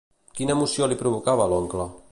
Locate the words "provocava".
1.03-1.47